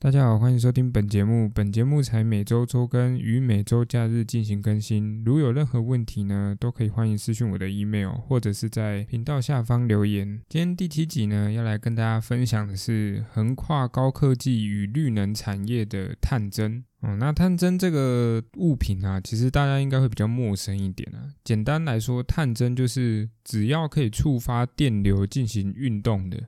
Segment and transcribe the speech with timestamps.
[0.00, 1.48] 大家好，欢迎收听本节目。
[1.48, 5.24] 本节目采每周周更，与每周假日进行更新。
[5.24, 10.40] 如有任何问题呢，都可以欢迎私讯我的 email，或者是在频道下方留言。
[10.48, 16.84] 今天第七集呢，要来跟大家分享的是横跨高科技与绿能产业的探针。
[17.00, 21.34] 哦，那探针这个物品啊，其实大家应该会比较陌生一点啊。
[21.42, 26.44] 简单来说，探针就是只要可以触发电流进行运动的。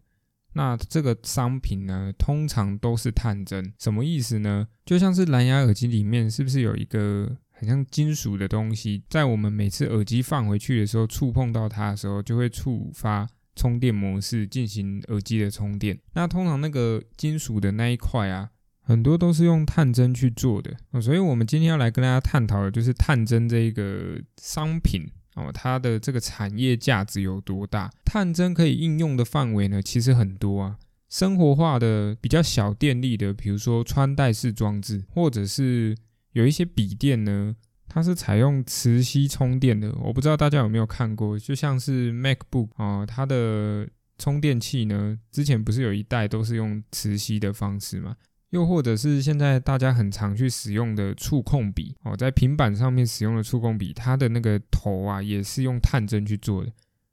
[0.53, 4.67] 那这个商品呢，通常都是探针，什么意思呢？
[4.85, 15.99] 就像是蓝牙耳机里面是不是有一个很像金属的东西，在我们每次耳机放回去的时候，触碰到它的时候，就会触发充电模式进行耳机的充电。
[16.15, 20.77] 那通常那个金属的那一块啊，很多都是用探针去做的。
[21.01, 25.07] 所以我们今天要来跟大家探讨的就是探针这一个商品。
[25.35, 27.91] 哦，它的这个产业价值有多大？
[28.05, 30.77] 探针可以应用的范围呢，其实很多啊。
[31.09, 35.97] 生活化的比较小电力的，比如说穿戴式装置，或者是
[36.33, 37.57] 有一些笔电呢，
[37.89, 39.93] 它是采用磁吸充电的。
[40.03, 48.15] 我不知道大家有没有看过，就像是 MacBook 啊，它的充电器呢，之前不是有一代都是用磁吸的方式吗？
[48.51, 56.73] 又或者是现在大家很常去使用的触控笔哦，在平板上面使用的触控笔，它的那个头啊也是用探针去做的。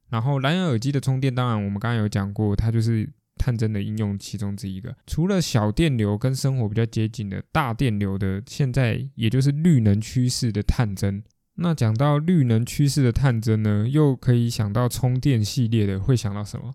[0.10, 4.96] 然后蓝牙耳机的充电，当然我们刚刚有讲过，它就是探针的应用其中之一个。
[5.06, 11.24] 除了小电流跟生活比较接近的大电流的，现在也就是绿能趋势的探针。
[11.56, 16.74] 那讲到绿能趋势的探针呢，又可以想到充电系列的，会想到什么？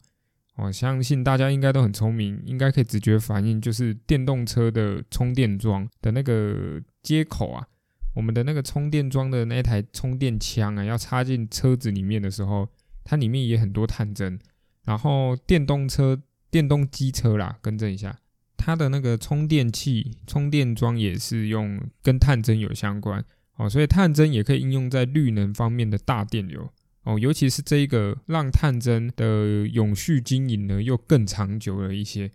[0.56, 7.66] 我相信大家应该都很聪明，应该可以直觉反应，就是电动车的充电桩的那个接口啊，
[8.14, 12.68] 我们的那个充电桩的那台充电枪啊，要插进车子里面的时候，
[13.02, 14.38] 它里面也很多探针。
[14.84, 18.18] 然后电动车、电动机车啦，更正一下，
[18.56, 23.24] 它的那个充电器、充电桩也是用跟探针有相关
[23.56, 26.70] 哦，所以探针也可以应用在绿能方面的大电流。
[27.04, 32.30] 哦，尤其是这一个让探针的永续经营呢，又更长久了一些。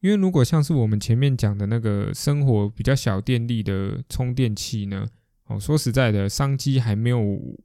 [0.00, 5.06] 因为如果像是我们前面讲的那个生活比较小电力的充电器呢，
[5.46, 7.20] 哦，说实在的，商机还没有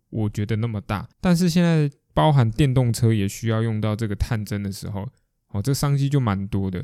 [0.09, 1.07] 我觉得那么大。
[1.19, 5.07] 但是现在包含电动车也需要用到这个探针的时候，
[5.49, 6.83] 哦，这商机就蛮多的。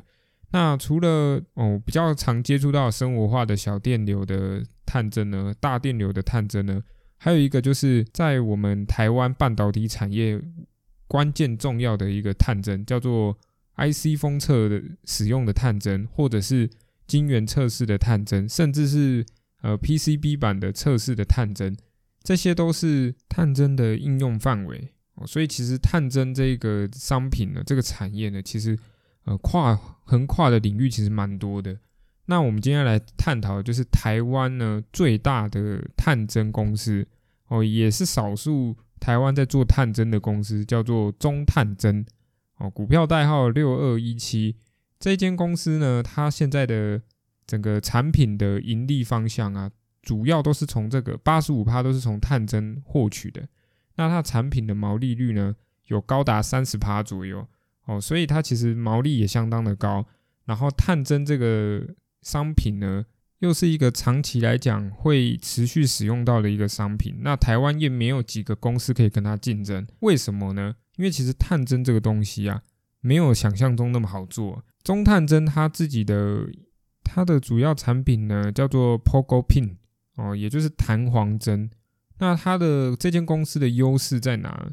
[0.51, 6.81] 那除了哦比较常接触到生活化的小电流的探针呢，大电流的探针呢？
[7.17, 10.41] 还有一个就是在我们台湾半导体产业
[11.07, 13.37] 关键重要的一个探针，叫做
[13.77, 16.69] IC 封测的使用的探针，或者是
[17.07, 19.25] 晶圆测试的探针，甚至是
[19.61, 21.77] 呃 PCB 版的测试的探针，
[22.23, 24.89] 这些都是探针的应用范围。
[25.25, 28.77] 所以其实探针这个商品呢，这个产业呢，其实
[29.25, 31.77] 呃跨横跨的领域其实蛮多的。
[32.25, 37.05] 那我们今天来探讨就是台湾呢最大的探针公司
[37.47, 42.05] 哦，也是少数台湾在做探针的公司，叫做中探针
[42.59, 44.55] 哦，股票代号六二一七。
[44.97, 47.01] 这间公司呢，它现在的
[47.45, 49.69] 整个产品的盈利方向啊，
[50.01, 53.45] 主要都是从这个八十五趴都是从探针获取的。
[53.95, 55.53] 那它产品的毛利率呢，
[55.87, 57.45] 有高达三十趴左右
[57.85, 60.05] 哦，所以它其实毛利也相当的高。
[60.45, 61.85] 然后探针这个。
[62.23, 63.05] 商品呢，
[63.39, 67.17] 又是一个长期来讲会持续使用到的一个商品。
[67.21, 70.75] 那台湾也没有几个公司可以跟它竞争，为什么呢？
[70.95, 72.61] 因为其实探针这个东西啊，
[73.01, 74.63] 没有想象中那么好做。
[74.83, 76.49] 中探针它自己的
[77.03, 79.77] 它的主要产品呢，叫做 Pogo Pin
[80.15, 81.69] 哦，也就是弹簧针。
[82.19, 84.71] 那它的这间公司的优势在哪？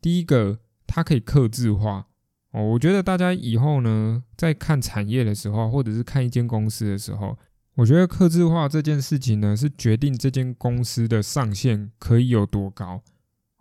[0.00, 2.08] 第一个，它可以刻字化。
[2.52, 7.38] 哦，我觉得大家以后呢，在看产业的时候，或者是看一间公司的时候，
[7.76, 13.02] 我觉得刻字化这件事情呢，是决定这间公司的上限可以有多高。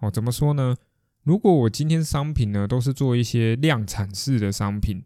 [0.02, 0.76] 哦，怎么说呢？
[1.24, 5.06] 如果我今天商品呢都是做一些量产式的商品，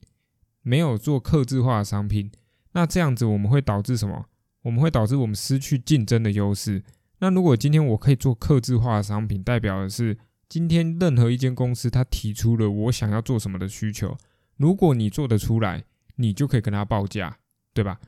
[0.63, 2.31] 没有做刻字化的商品，
[2.71, 4.25] 那这样子我们会导致什么？
[4.63, 6.83] 我们会导致我们失去竞争的优势。
[7.19, 10.17] 那如果今天我可以做刻字化的商品，代表的是。
[10.55, 14.17] 今天任何一间公司，他提出了我想要做什么的需求，
[14.55, 15.83] 如果你做得出来，
[16.15, 17.39] 你就可以跟他报价，
[17.73, 17.99] 对吧？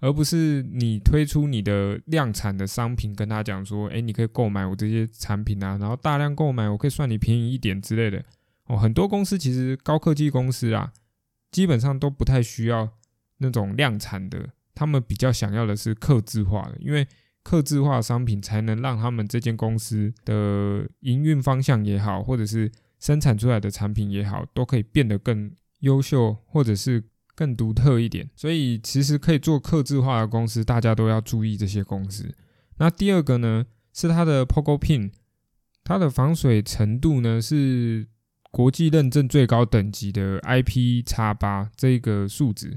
[0.00, 8.22] 而不是你推出你的量产的商品，跟他讲说，哎，你可以购买我这些产品啊，然后大量购买，我可以算你便宜一点之类的。
[8.66, 10.92] 哦，很多公司其实高科技公司啊，
[11.50, 12.90] 基本上都不太需要
[13.38, 17.08] 那种量产的，他们比较想要的是刻字化的，因为。
[17.44, 27.04] 刻字化商品才能让他们这间公司的营运方向也好，或者是生产出来的产品也好，都可以变得更优秀，或者是
[27.34, 28.28] 更独特一点。
[28.34, 32.34] 所以其实可以做刻字化的公司，大家都要注意这些公司。
[32.78, 35.12] 那第二个呢，是它的 Pogo Pin，
[35.84, 38.08] 它的防水程度呢是
[38.50, 42.74] 国际认证最高等级的 IP 叉八这个数值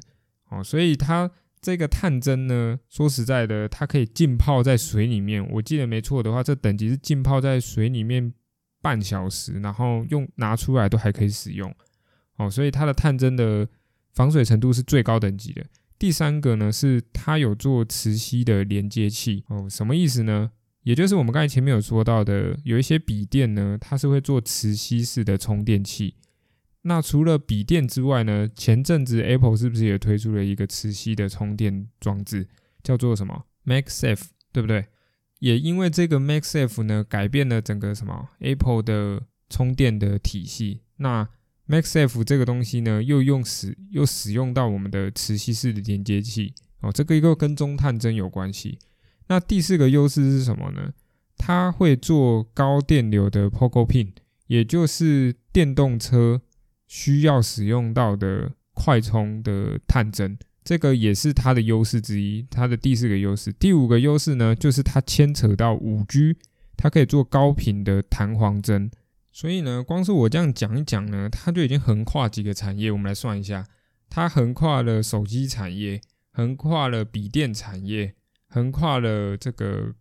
[0.49, 1.31] 哦，所以它
[1.61, 5.45] 这个探针呢，说实在的，它可以浸泡在水里面。
[5.51, 8.31] 我记得没错的话，这等级是浸泡在水里面
[8.81, 11.73] 半小时，然后用拿出来都还可以使用
[12.37, 13.67] 哦，所以它的探针的
[14.13, 15.65] 防水程度是最高等级的。
[15.99, 20.51] 第三个呢，是它有做磁吸的连接器哦，什么意思呢？
[20.83, 26.13] 也就是我们刚才前面有说到的，有一些笔电呢，它是会做磁吸式的充电器。
[26.83, 32.47] 那除了笔电之外呢，前阵子 Apple 是不是也推出了一个磁吸的充电装置，
[32.81, 34.85] 叫做什么 MagSafe，对不对？
[35.39, 40.81] 也因为这个 MagSafe 呢，改变了整个什么 Apple 的充电的体系。
[40.97, 41.27] 那
[41.67, 48.79] MagSafe 这个东西呢，又用使又使用到我们的磁吸式的连接器哦，这个又跟中探针有关系。
[49.27, 50.93] 那第四个优势是什么呢？
[51.37, 54.13] 它会做高电流的 Pogo Pin，
[54.47, 56.41] 也就是电动车
[56.87, 62.45] 需要使用到的快充的探针，这个也是它的优势之一。
[62.49, 66.37] 它的第四个优势，第五个优势呢，就是它牵扯到五 G，
[66.75, 68.89] 它可以做高频的弹簧针。
[69.31, 72.91] 所以呢，光是我这样讲一讲呢，它就已经横跨几个产业。
[72.91, 73.67] 我们来算一下，
[74.09, 76.01] 它横跨了手机产业，
[76.31, 78.15] 横跨了笔电产业，
[78.47, 79.93] 横跨了这个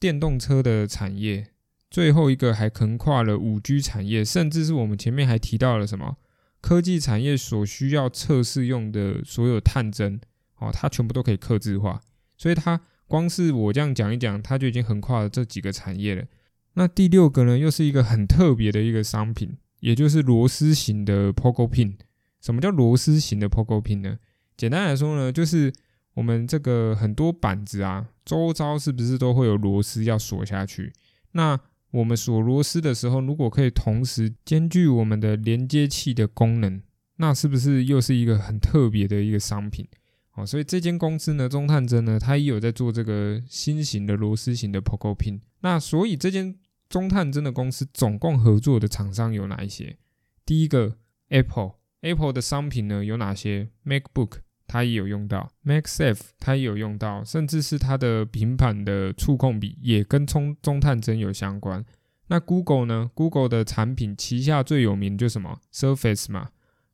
[0.00, 1.48] 电动车的产业，
[1.94, 6.16] 最后一个还横跨了五 G 产业，甚至是我们前面还提到了什么
[6.60, 10.20] 科技产业所需要测试用的所有探针
[10.56, 12.00] 哦，它全部都可以刻字化。
[12.36, 16.24] 所以它光是我这样讲一讲，它就已经横跨了这几个产业了。
[16.72, 21.94] 那第六个呢，又是一个很特别的一个商品，也就是螺丝型的 Pogo Pin。
[22.40, 24.18] 什么叫螺丝型的 Pogo Pin 呢？
[24.56, 25.72] 简单来说呢，就是
[26.14, 30.92] 我们这个很多板子啊，周遭是不是都会有螺丝要锁下去？
[31.36, 31.56] 那
[31.94, 36.82] 我们锁螺丝的时候，如果可以同时兼具我们的连接器的功能，
[37.18, 39.86] 那是不是又是一个很特别的一个商品？
[40.32, 45.38] 哦，所以这间公司呢，中探针呢，它也有在做这个新型的螺丝型的 Pogo Pin。
[45.60, 46.58] 那所以这间
[46.88, 49.96] 中探针的公司总共合作的厂商有哪一些？
[50.44, 50.96] 第一个
[51.28, 61.84] Apple，Apple 的商品呢有哪些？MacBook 它也有用到，MacSafe 它也有用到，甚至是它的平板的触控笔也跟中中探针有相关。
[62.28, 66.48] 那 Google 呢？Google 的产品旗下最有名就什么 Surface 嘛？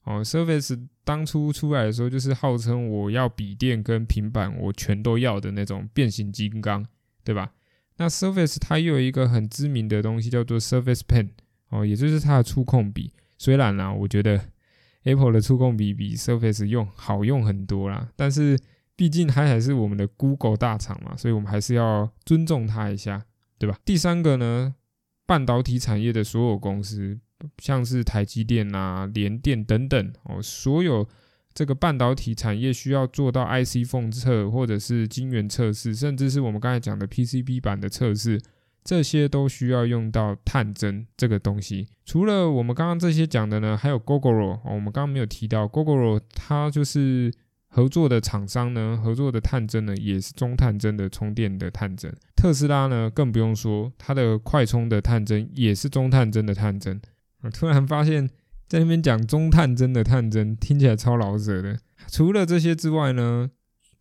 [0.05, 6.84] 哦，Surface 当初出来的时候就是号称我要笔电跟平板我全都要的那种变形金刚，
[7.23, 7.52] 对吧？
[7.96, 11.28] 那 Surface 它又有一个很知名的东西叫做 Surface Pen
[11.69, 13.12] 哦，也就是它的触控笔。
[13.38, 14.40] 虽然呢，我觉得
[15.05, 18.58] Apple 的触控笔比 Surface 用好用很多啦，但是
[18.97, 23.25] 毕竟它还是我们的 Google 大厂嘛，所以我们还是要尊重它一下，
[23.58, 23.79] 对吧？
[23.85, 24.75] 第三个呢，
[25.26, 27.19] 半导体产业的所有公司，
[27.58, 31.08] 像是台积电啊、联电等等哦，所有。
[31.52, 38.41] 这个半导体产业需要做到 IC 封测，或者是晶圆测试，甚至是我们刚才讲的 PCB 版的测试，
[38.85, 41.87] 这些都需要用到探针这个东西。
[42.05, 47.32] 除了我们刚刚这些讲的呢，还有 Gogoro，我们刚刚没有提到 Gogoro，它就是
[47.69, 52.14] 合作的厂商呢，合作的探针呢也是中探针的充电的探针。
[52.35, 57.00] 特斯拉呢更不用说，它的快充的探针也是中探针的探针。
[57.43, 58.28] 我突然发现。
[58.71, 61.76] 在那边讲中探针的探针，听起来超老舍的。
[62.07, 63.50] 除了这些之外呢，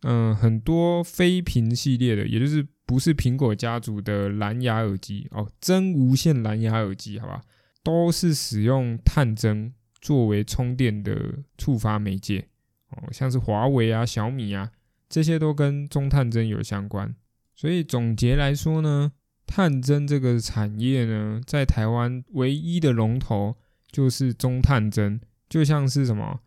[0.02, 7.40] 嗯，很多非屏系列的，也就是不是苹果家族的蓝牙耳机哦，真无线蓝牙耳机，好吧，
[7.84, 12.48] 都是使用探针作为充电的触发媒介
[12.88, 14.72] 哦，像是华为啊、小米啊，
[15.08, 17.14] 这些都跟中探针有相关。
[17.54, 19.12] 所以总结来说呢，
[19.46, 23.54] 探针这个产业呢，在台湾唯一的龙头。
[23.92, 26.38] 就是中探针，就像是什么，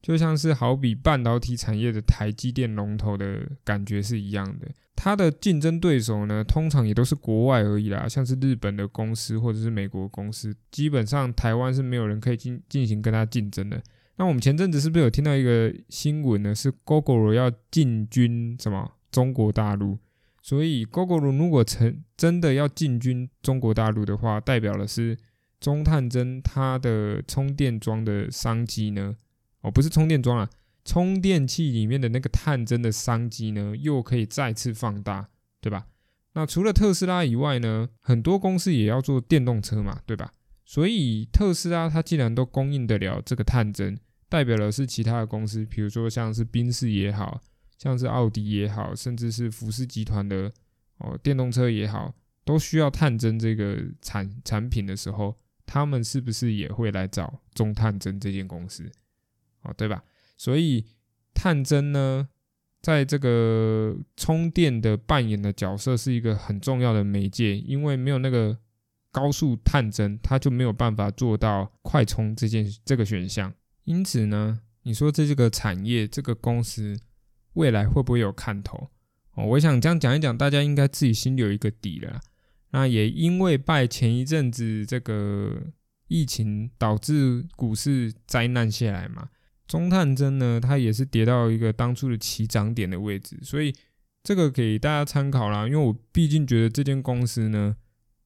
[0.00, 4.68] 就像是好比半导体产业的台积电龙头的感觉是一样的。
[4.96, 13.82] 它的竞争对手呢，通常也都是国外而已啦，像是日本的公司或者是美国公司，基本上台湾是没有人可以进进行跟它竞争的。
[14.16, 16.54] 那我们前阵子是不是有听到一个新闻呢？
[16.54, 19.98] 是 Google 要进军什么中国大陆？
[20.42, 25.16] 所以 Google 如果成真的要进军中国大陆的话，代表的是。
[25.60, 29.14] 中探针它的充电桩的商机呢？
[29.62, 30.48] 哦，不是充电桩啊，
[30.84, 35.28] 充电器里面的那个探针的商机呢，又可以再次放大，
[35.60, 35.86] 对吧？
[36.32, 40.32] 那除了特斯拉以外呢，很多公司也要做电动车嘛，对吧？
[40.64, 43.98] 所以特斯拉它既然都供应得了这个探针，
[44.28, 47.40] 代表的是其他的公司，比如说像是宾士也好，
[47.76, 50.52] 像是奥迪也好，甚至是福斯集团的
[50.98, 52.14] 哦电动车也好，
[52.44, 55.36] 都需要探针这个产产品的时候，
[55.66, 58.88] 他们是不是也会来找中探针这间公司？
[59.62, 60.02] 哦，对吧？
[60.36, 60.84] 所以
[61.34, 62.28] 探针呢，
[62.80, 68.56] 在这个充电的扮演的角色是一个很重要的媒介，因为没有那个
[69.10, 73.52] 高速探针，它就没有办法做到快充这件这个选项。
[73.84, 76.98] 因此呢，你说这这个产业这个公司
[77.54, 78.90] 未来会不会有看头？
[79.34, 82.20] 哦，我想这样讲一讲，大家应该自己心里有一个底了。
[82.70, 85.60] 那也因为拜前一阵子这个
[86.06, 89.28] 疫情导致股市灾难下来嘛，
[89.70, 93.72] 中探针呢，它也是跌到一个当初的起涨点的位置，所以
[94.24, 95.64] 这个给大家参考啦。
[95.68, 97.76] 因为我毕竟觉得这间公司呢，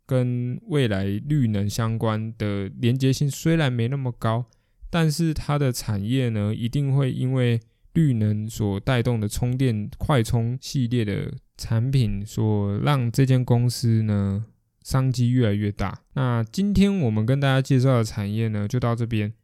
[0.07, 4.47] 跟未来绿能相关的连接性虽然没那么高。
[4.89, 7.61] 但是它的产业呢，一定会因为
[7.93, 14.47] 绿能所带动的充电快充系列的产品，所让这间公司呢
[14.83, 16.01] 商机越来越大。
[16.15, 19.35] 那今天我们跟大家介绍的产业呢，就到这边。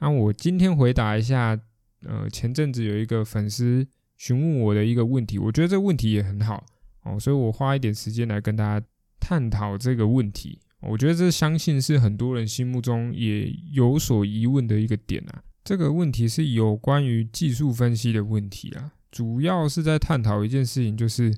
[0.00, 1.58] 那我今天回答一下，
[2.04, 3.86] 呃，前阵子有一个粉丝
[4.16, 6.64] 询问我的一个问题，我觉得这个问题也很好
[7.02, 8.86] 哦，所以我花一点时间来跟大家
[9.18, 10.60] 探讨这个问题。
[10.80, 15.42] 我觉得这相信是很多人心目中也有所疑问的一个点啊。
[15.64, 21.36] 这个问题是有关于技术分析的问题啊，主要是在探讨一件事情，就是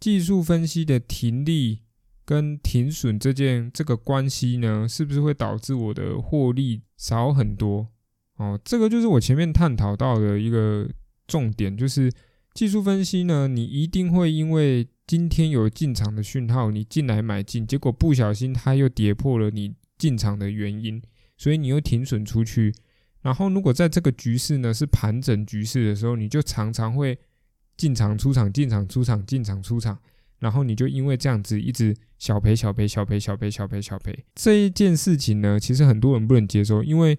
[0.00, 1.83] 技术分析的停利
[2.24, 7.88] 跟停损这件这个关系呢，是不是会导致我的获利少很多？
[8.36, 10.88] 哦，这个就是我前面探讨到的一个
[11.26, 12.10] 重点，就是
[12.52, 21.00] 技术分析呢，你一定会因为今天有进场的讯号，你进来买进，结果不小心它又跌破了你进场的原因，
[21.36, 22.74] 所以你又停损出去。
[23.20, 27.18] 然后如果在这个局势呢是盘整局势的时候，你就常常会
[27.76, 29.98] 进场出场、进场出场、进场出场，
[30.44, 34.24] 然后你就因为这样子一直小赔、小赔、小赔、小赔、小赔、小赔。
[34.34, 37.18] 这一件事情呢，其实很多人不能接受，因为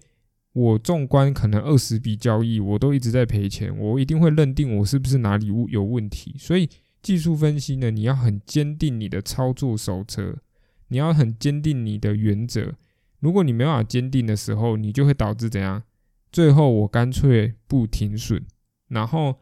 [0.54, 6.70] 我纵观可能二十笔交易，我都一直在赔钱，我一定会认定我是不是哪里有问题，所以。
[7.06, 10.40] 技术分析呢，你要很坚定你的操作守则，
[10.88, 12.74] 你要很坚定你的原则。
[13.20, 15.84] 如果你没办法坚定的时候，你就会导致怎样？
[16.32, 18.44] 最后我干脆不停损。
[18.88, 19.38] 然后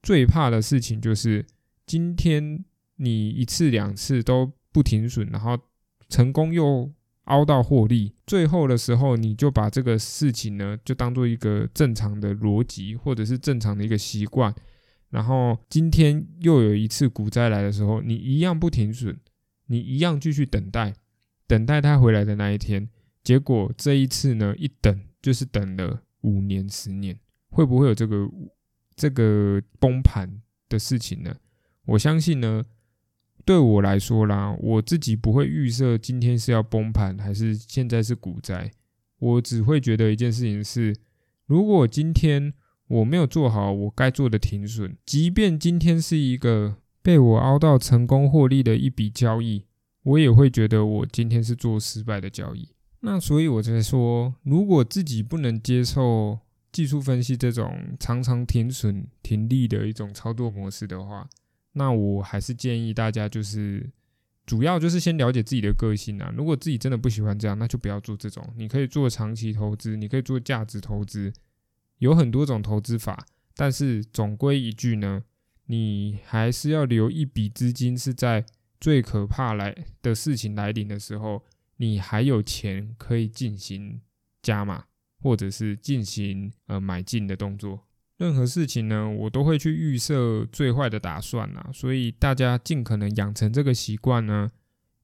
[0.00, 1.44] 最怕的事情就是，
[1.84, 2.64] 今天
[2.98, 5.58] 你一次两次都不停损，然后
[6.08, 6.92] 成功又
[7.24, 14.54] 凹到获利，最后的时候你就把这个事情呢，就当做一个正常的逻辑，或者是正常的一个习惯。
[15.10, 19.18] 然后今天又有一次股灾来的时候，你一样不停损，
[19.66, 20.94] 你一样继续等待，
[21.46, 22.88] 等待它回来的那一天。
[23.22, 27.18] 结果这一次呢，一等就是等了五年、十年，
[27.50, 28.28] 会不会有这个
[28.96, 31.34] 这个崩盘的事情呢？
[31.84, 32.64] 我相信呢，
[33.48, 38.70] 对我来说啦，我自己不会预设今天是要崩盘还是现在是股灾，
[39.18, 40.94] 我只会觉得一件事情是，
[41.46, 42.52] 如果今天。
[42.88, 49.66] 我没有做好我该做的停损，即便今天是一个被我凹到成功获利的一笔交易，
[50.04, 52.70] 我也会觉得我今天是做失败的交易。
[53.00, 56.38] 那所以我才说，如果自己不能接受
[56.72, 61.28] 技术分析这种常常停损停利的一种操作模式的话，
[61.78, 63.88] 那我还是建议大家就是
[64.44, 66.34] 主要就是先了解自己的个性啊。
[66.36, 68.44] 如果自己真的不喜欢这样，那就不要做这种。
[68.56, 71.32] 你可以做长期投资，你可以做价值投资。
[71.98, 75.22] 有很多种投资法，但是总归一句呢，
[75.66, 78.44] 你还是要留一笔资金，是在
[78.80, 81.44] 最可怕来的事情来临的时候，
[81.76, 84.00] 你还有钱可以进行
[84.42, 84.84] 加码，
[85.20, 87.87] 或者是进行呃买进的动作。
[88.18, 94.50] 任何事情呢，我都会去预设最坏的打算啊，所以大家尽可能养成这个习惯呢，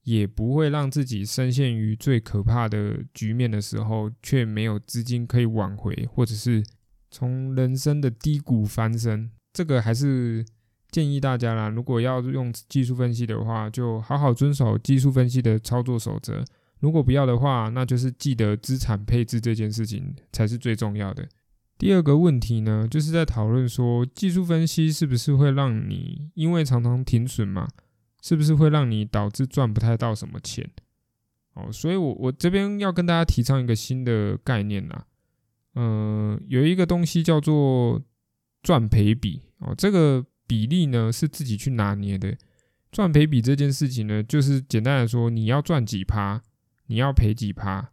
[0.03, 6.63] 也不会让自己深陷于最可怕的局面的时候，却没有资金可以挽回，或者是。
[7.11, 10.45] 从人生的低谷翻身，这个还是
[10.91, 11.69] 建议大家啦。
[11.69, 16.43] 如果要用技术分析的话，就好好遵守技术分析的操作守则。
[16.81, 21.25] 如果不要的话，那就是记得资产配置这件事情才是最重要的。
[21.77, 27.67] 第二个问题呢，就是在讨论说，技术分析是不是会让你因为常常停损嘛，
[28.21, 30.69] 是不是会让你导致赚不太到什么钱？
[31.53, 35.03] 哦，所以我我这边要跟大家提倡一个新的概念呐。
[35.75, 38.01] 嗯，有一个东西叫做
[38.63, 42.37] 赚赔比哦，这个比例呢是自己去拿捏的。
[42.91, 46.41] 赚赔比这件事情呢，就是简单来说，你要赚几趴，
[46.87, 47.91] 你要赔几趴，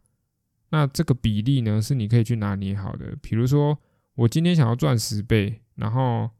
[0.73, 3.15] 那这个比例呢是你可以去拿捏好的。
[3.21, 3.77] 比如说，
[4.15, 6.31] 我今天想要赚十倍，然后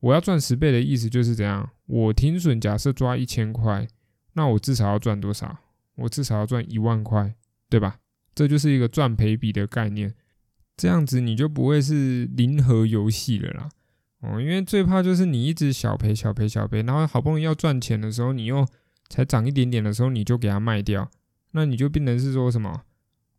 [0.00, 1.70] 我要赚十倍的意思就是怎样？
[1.86, 3.88] 我停损假设抓一千块，
[4.34, 5.56] 那我至少要赚多少？
[5.94, 7.34] 我至少要赚一万块，
[7.70, 8.00] 对吧？
[8.34, 10.14] 这就是一个赚赔比的概念。
[10.76, 13.70] 这样子你就不会是零和游戏了啦。
[14.20, 18.66] 哦，因为最怕就是你一直小赔小赔小赔，然后好不容易要赚钱的时候，你又
[19.08, 21.10] 才涨一点点的时候，你就给它卖掉，
[21.52, 22.82] 那你就变成是说什么？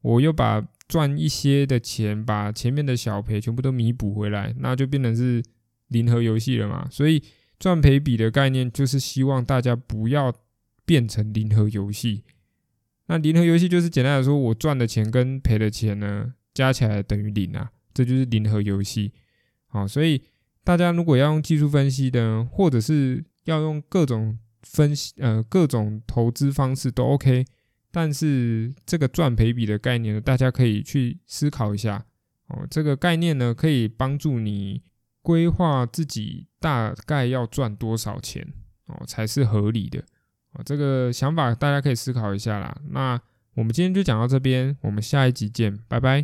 [0.01, 5.43] 我又把赚一些的钱，把前面的小赔全部都弥补回来，那就变成是
[5.88, 6.88] 零和游戏了嘛。
[6.89, 7.24] 所以
[7.60, 10.34] 赚赔比的概念就是希望大家不要
[10.86, 12.24] 变成零和游戏。
[13.08, 19.13] 那零和游戏就是简单来说，我赚的钱跟赔的钱呢加起来等于零啊，这就是零和游戏。
[19.67, 20.22] 好，所以
[20.63, 27.46] 大家如果要用技术分析的，或者是要用各种分析呃各种投资方式都 OK。
[27.92, 32.06] 但是这个赚赔比的概念呢，大家可以去思考一下
[32.48, 32.66] 哦。
[32.70, 34.82] 这个概念呢，可以帮助你
[35.22, 38.48] 规划自己大概要赚多少钱
[38.88, 40.00] 哦，才是合理的
[40.54, 40.64] 哦。
[40.66, 42.76] 这个想法大家可以思考一下啦。
[42.90, 43.20] 那
[43.56, 46.20] 我们今天就讲到这边，我们下一集见，拜拜。